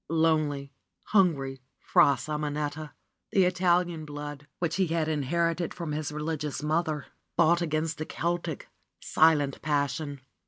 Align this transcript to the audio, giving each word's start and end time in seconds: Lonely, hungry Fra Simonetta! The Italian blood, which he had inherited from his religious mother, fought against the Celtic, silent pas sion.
Lonely, 0.09 0.73
hungry 1.09 1.61
Fra 1.77 2.17
Simonetta! 2.17 2.93
The 3.33 3.43
Italian 3.45 4.03
blood, 4.03 4.47
which 4.57 4.77
he 4.77 4.87
had 4.87 5.07
inherited 5.07 5.75
from 5.75 5.91
his 5.91 6.11
religious 6.11 6.63
mother, 6.63 7.05
fought 7.37 7.61
against 7.61 7.99
the 7.99 8.05
Celtic, 8.07 8.67
silent 8.99 9.61
pas 9.61 9.91
sion. 9.91 10.21